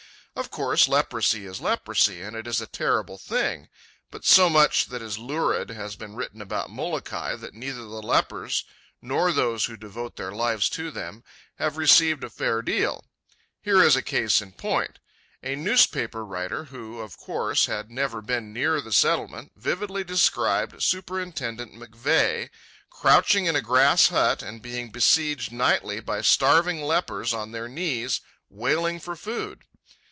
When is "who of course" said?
16.63-17.65